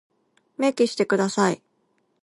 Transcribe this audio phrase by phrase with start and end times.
[0.57, 1.61] 明記してください。